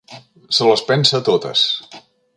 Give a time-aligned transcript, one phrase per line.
[0.57, 1.67] Se les pensa totes!